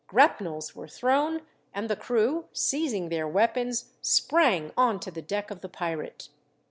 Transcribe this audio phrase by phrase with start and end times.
[0.07, 1.43] Grapnels were thrown,
[1.75, 6.29] and the crew, seizing their weapons, sprang on to the deck of the pirate.